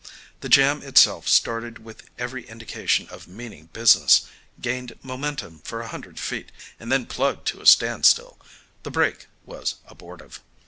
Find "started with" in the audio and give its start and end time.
1.27-2.09